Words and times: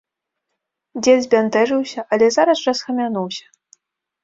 Дзед 1.03 1.19
збянтэжыўся, 1.25 2.05
але 2.15 2.25
зараз 2.39 2.57
жа 2.65 2.77
схамянуўся. 2.83 3.45